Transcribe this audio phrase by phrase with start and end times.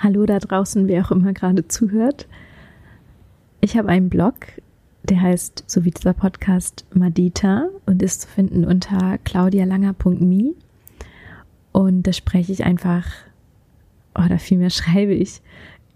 [0.00, 2.28] Hallo da draußen, wer auch immer gerade zuhört.
[3.60, 4.34] Ich habe einen Blog,
[5.02, 10.54] der heißt, so wie dieser Podcast, Madita und ist zu finden unter claudialanger.me.
[11.72, 13.08] Und da spreche ich einfach,
[14.14, 15.42] oder vielmehr schreibe ich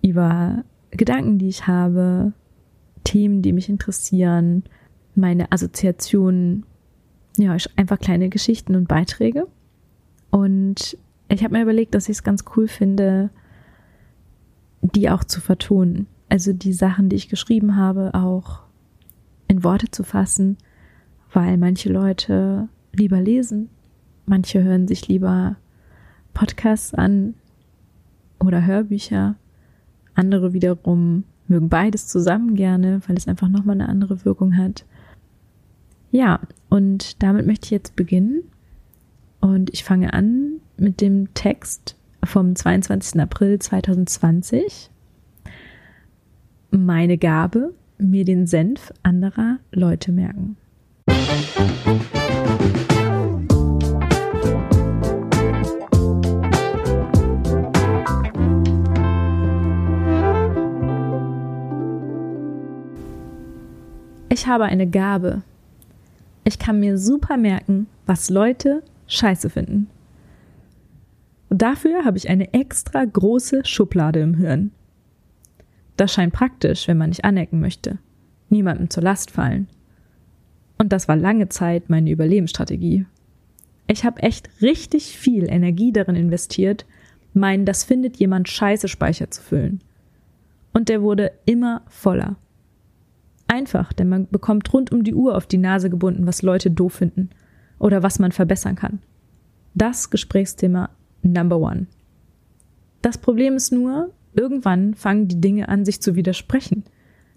[0.02, 2.32] über Gedanken, die ich habe,
[3.04, 4.64] Themen, die mich interessieren,
[5.14, 6.66] meine Assoziationen,
[7.36, 9.46] ja, einfach kleine Geschichten und Beiträge.
[10.30, 10.98] Und
[11.28, 13.30] ich habe mir überlegt, dass ich es ganz cool finde,
[14.94, 16.06] die auch zu vertonen.
[16.28, 18.60] Also die Sachen, die ich geschrieben habe, auch
[19.48, 20.56] in Worte zu fassen,
[21.32, 23.68] weil manche Leute lieber lesen,
[24.26, 25.56] manche hören sich lieber
[26.34, 27.34] Podcasts an
[28.40, 29.36] oder Hörbücher,
[30.14, 34.84] andere wiederum mögen beides zusammen gerne, weil es einfach nochmal eine andere Wirkung hat.
[36.10, 38.42] Ja, und damit möchte ich jetzt beginnen.
[39.40, 43.20] Und ich fange an mit dem Text vom 22.
[43.20, 44.90] April 2020.
[46.70, 50.56] Meine Gabe, mir den Senf anderer Leute merken.
[64.28, 65.42] Ich habe eine Gabe.
[66.44, 69.88] Ich kann mir super merken, was Leute scheiße finden.
[71.52, 74.70] Dafür habe ich eine extra große Schublade im Hirn.
[75.96, 77.98] Das scheint praktisch, wenn man nicht anecken möchte.
[78.48, 79.68] Niemandem zur Last fallen.
[80.78, 83.04] Und das war lange Zeit meine Überlebensstrategie.
[83.86, 86.86] Ich habe echt richtig viel Energie darin investiert,
[87.34, 89.80] meinen Das findet jemand scheiße Speicher zu füllen.
[90.72, 92.36] Und der wurde immer voller.
[93.46, 96.94] Einfach, denn man bekommt rund um die Uhr auf die Nase gebunden, was Leute doof
[96.94, 97.28] finden
[97.78, 99.00] oder was man verbessern kann.
[99.74, 100.88] Das Gesprächsthema
[101.22, 101.86] Number One.
[103.00, 106.84] Das Problem ist nur, irgendwann fangen die Dinge an, sich zu widersprechen.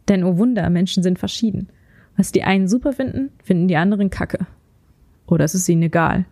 [0.07, 1.69] Denn oh Wunder, Menschen sind verschieden.
[2.17, 4.45] Was die einen super finden, finden die anderen kacke.
[5.27, 6.25] Oder es ist ihnen egal.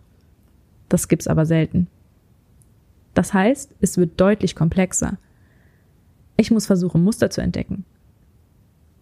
[0.88, 1.88] Das gibt's aber selten.
[3.12, 5.18] Das heißt, es wird deutlich komplexer.
[6.36, 7.84] Ich muss versuchen, Muster zu entdecken.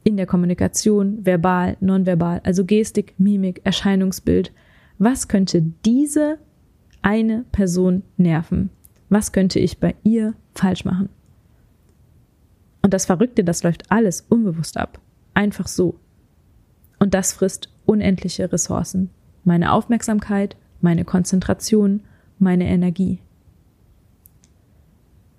[0.04, 4.52] In der Kommunikation, verbal, nonverbal, also Gestik, Mimik, Erscheinungsbild.
[4.98, 6.38] Was könnte diese
[7.02, 8.70] eine Person nerven?
[9.08, 11.08] Was könnte ich bei ihr falsch machen?
[12.82, 15.00] Und das Verrückte, das läuft alles unbewusst ab.
[15.34, 15.96] Einfach so.
[16.98, 19.10] Und das frisst unendliche Ressourcen.
[19.44, 22.00] Meine Aufmerksamkeit, meine Konzentration,
[22.38, 23.20] meine Energie.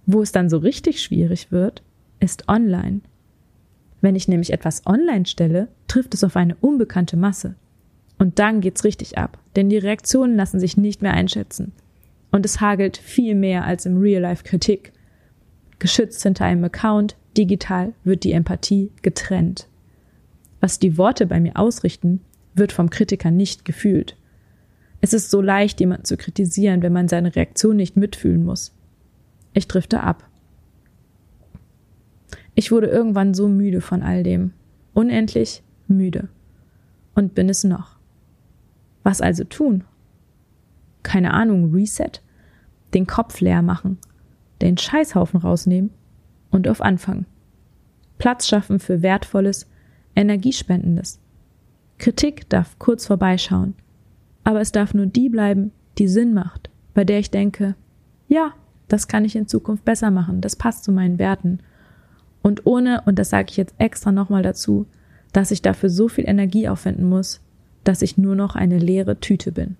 [0.05, 1.83] Wo es dann so richtig schwierig wird,
[2.19, 3.01] ist online.
[4.01, 7.55] Wenn ich nämlich etwas online stelle, trifft es auf eine unbekannte Masse.
[8.23, 11.73] Und dann geht's richtig ab, denn die Reaktionen lassen sich nicht mehr einschätzen.
[12.31, 14.93] Und es hagelt viel mehr als im Real-Life Kritik.
[15.77, 19.67] Geschützt hinter einem Account, digital wird die Empathie getrennt.
[20.61, 22.21] Was die Worte bei mir ausrichten,
[22.55, 24.15] wird vom Kritiker nicht gefühlt.
[25.01, 28.73] Es ist so leicht, jemanden zu kritisieren, wenn man seine Reaktion nicht mitfühlen muss.
[29.53, 30.23] Ich drifte ab.
[32.55, 34.53] Ich wurde irgendwann so müde von all dem.
[34.93, 36.29] Unendlich müde.
[37.15, 37.97] Und bin es noch.
[39.03, 39.83] Was also tun?
[41.03, 42.21] Keine Ahnung, Reset?
[42.93, 43.97] Den Kopf leer machen,
[44.61, 45.91] den Scheißhaufen rausnehmen
[46.51, 47.25] und auf Anfang.
[48.17, 49.67] Platz schaffen für Wertvolles,
[50.15, 51.19] Energiespendendes.
[51.97, 53.75] Kritik darf kurz vorbeischauen,
[54.43, 57.75] aber es darf nur die bleiben, die Sinn macht, bei der ich denke,
[58.27, 58.53] ja,
[58.87, 61.59] das kann ich in Zukunft besser machen, das passt zu meinen Werten.
[62.41, 64.85] Und ohne, und das sage ich jetzt extra nochmal dazu,
[65.31, 67.41] dass ich dafür so viel Energie aufwenden muss,
[67.83, 69.77] dass ich nur noch eine leere Tüte bin.